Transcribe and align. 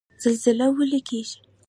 زلزله 0.23 0.67
ولې 0.77 0.99
کیږي؟ 1.07 1.37